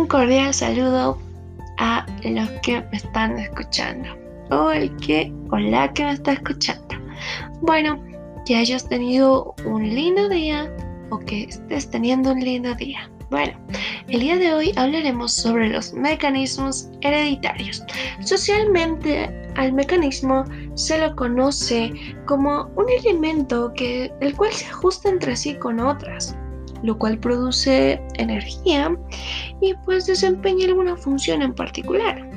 [0.00, 1.18] un cordial saludo
[1.76, 4.08] a los que me están escuchando
[4.50, 6.96] o el que o la que me está escuchando.
[7.60, 8.02] Bueno,
[8.46, 10.74] que hayas tenido un lindo día
[11.10, 13.10] o que estés teniendo un lindo día.
[13.30, 13.52] Bueno,
[14.08, 17.82] el día de hoy hablaremos sobre los mecanismos hereditarios.
[18.24, 20.44] Socialmente, al mecanismo
[20.74, 21.92] se lo conoce
[22.26, 26.34] como un elemento que, el cual se ajusta entre sí con otras,
[26.82, 28.96] lo cual produce energía
[29.60, 32.28] y pues desempeña alguna función en particular.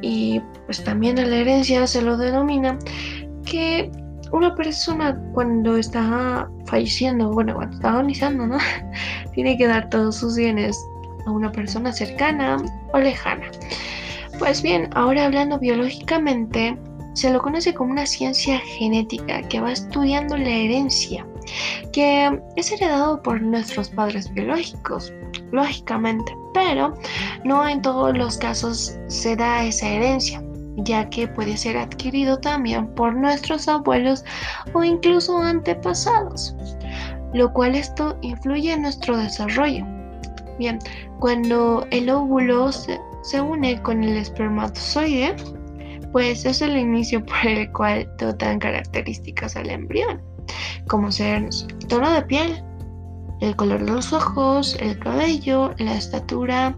[0.00, 2.78] Y pues también a la herencia se lo denomina
[3.44, 3.90] que
[4.32, 8.58] una persona cuando está falleciendo, bueno, cuando está agonizando, ¿no?
[9.34, 10.76] Tiene que dar todos sus bienes
[11.26, 12.56] a una persona cercana
[12.92, 13.50] o lejana.
[14.38, 16.76] Pues bien, ahora hablando biológicamente,
[17.14, 21.26] se lo conoce como una ciencia genética que va estudiando la herencia,
[21.92, 25.12] que es heredado por nuestros padres biológicos,
[25.52, 26.94] lógicamente, pero
[27.44, 30.42] no en todos los casos se da esa herencia
[30.76, 34.24] ya que puede ser adquirido también por nuestros abuelos
[34.72, 36.54] o incluso antepasados,
[37.34, 39.84] lo cual esto influye en nuestro desarrollo.
[40.58, 40.78] Bien,
[41.18, 43.00] cuando el óvulo se,
[43.40, 45.34] une con el espermatozoide,
[46.12, 50.20] pues es el inicio por el cual dotan características al embrión,
[50.88, 51.48] como ser
[51.88, 52.62] tono de piel,
[53.40, 56.76] el color de los ojos, el cabello, la estatura,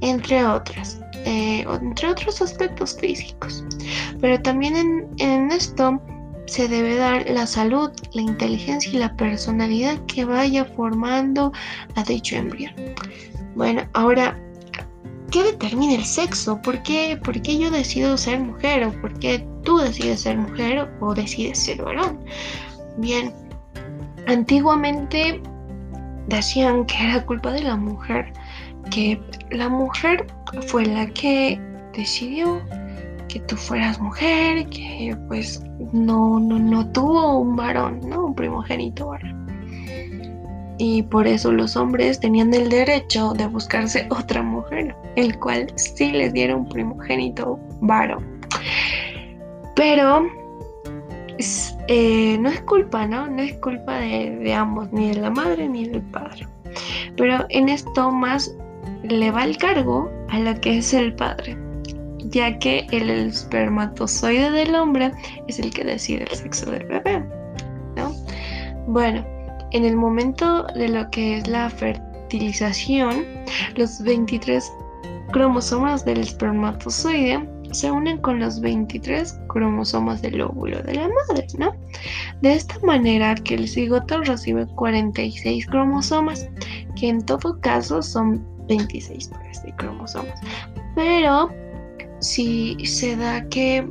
[0.00, 1.00] entre otras.
[1.24, 3.64] Eh, entre otros aspectos físicos.
[4.20, 6.00] Pero también en, en esto
[6.46, 11.52] se debe dar la salud, la inteligencia y la personalidad que vaya formando
[11.96, 12.72] a dicho embrión.
[13.56, 14.38] Bueno, ahora,
[15.32, 16.60] ¿qué determina el sexo?
[16.62, 18.84] ¿Por qué, ¿Por qué yo decido ser mujer?
[18.84, 22.20] ¿O por qué tú decides ser mujer o decides ser varón?
[22.98, 23.32] Bien,
[24.26, 25.40] antiguamente
[26.28, 28.32] decían que era culpa de la mujer
[28.90, 30.26] que la mujer
[30.66, 31.60] fue la que
[31.94, 32.60] decidió
[33.28, 35.62] que tú fueras mujer, que pues
[35.92, 38.26] no, no, no tuvo un varón, ¿no?
[38.26, 39.46] Un primogénito varón.
[40.78, 46.12] Y por eso los hombres tenían el derecho de buscarse otra mujer, el cual sí
[46.12, 48.40] les diera un primogénito varón.
[49.74, 50.26] Pero
[51.88, 53.26] eh, no es culpa, ¿no?
[53.26, 56.46] No es culpa de, de ambos, ni de la madre ni del padre.
[57.16, 58.54] Pero en esto más
[59.02, 61.56] le va el cargo a lo que es el padre,
[62.18, 65.12] ya que el espermatozoide del hombre
[65.48, 67.22] es el que decide el sexo del bebé,
[67.96, 68.12] ¿no?
[68.86, 69.24] Bueno,
[69.72, 73.24] en el momento de lo que es la fertilización,
[73.76, 74.72] los 23
[75.32, 81.74] cromosomas del espermatozoide se unen con los 23 cromosomas del óvulo de la madre, ¿no?
[82.42, 86.48] De esta manera que el cigoto recibe 46 cromosomas,
[86.98, 90.40] que en todo caso son 26 pares de cromosomas.
[90.94, 91.50] Pero
[92.20, 93.86] si se da que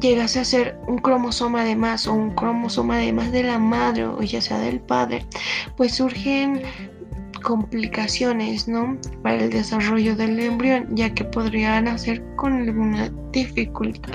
[0.00, 4.06] llegase a ser un cromosoma de más o un cromosoma de más de la madre
[4.06, 5.24] o ya sea del padre,
[5.76, 6.62] pues surgen
[7.40, 8.96] complicaciones, ¿no?
[9.22, 14.14] Para el desarrollo del embrión, ya que podrían hacer con alguna dificultad.